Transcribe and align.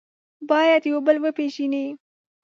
باید 0.49 0.81
یو 0.91 0.97
بل 1.07 1.17
وپېژنئ. 1.21 1.87